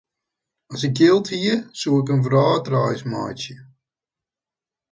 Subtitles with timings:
[0.73, 3.55] As ik jild hie, soe ik in wrâldreis meitsje.